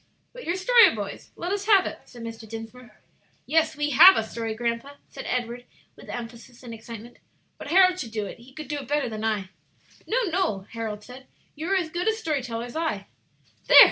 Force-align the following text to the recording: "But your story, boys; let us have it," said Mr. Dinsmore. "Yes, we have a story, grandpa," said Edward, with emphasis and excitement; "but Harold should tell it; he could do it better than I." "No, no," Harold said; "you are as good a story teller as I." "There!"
"But 0.33 0.45
your 0.45 0.55
story, 0.55 0.95
boys; 0.95 1.29
let 1.35 1.51
us 1.51 1.65
have 1.67 1.85
it," 1.85 1.99
said 2.05 2.23
Mr. 2.23 2.49
Dinsmore. 2.49 3.03
"Yes, 3.45 3.75
we 3.75 3.91
have 3.91 4.17
a 4.17 4.23
story, 4.23 4.55
grandpa," 4.55 4.95
said 5.09 5.25
Edward, 5.27 5.65
with 5.95 6.09
emphasis 6.09 6.63
and 6.63 6.73
excitement; 6.73 7.17
"but 7.59 7.67
Harold 7.67 7.99
should 7.99 8.11
tell 8.11 8.25
it; 8.25 8.39
he 8.39 8.51
could 8.51 8.67
do 8.67 8.79
it 8.79 8.87
better 8.87 9.07
than 9.07 9.23
I." 9.23 9.49
"No, 10.07 10.17
no," 10.23 10.61
Harold 10.71 11.03
said; 11.03 11.27
"you 11.53 11.67
are 11.69 11.75
as 11.75 11.91
good 11.91 12.07
a 12.07 12.13
story 12.13 12.41
teller 12.41 12.65
as 12.65 12.75
I." 12.75 13.09
"There!" 13.67 13.77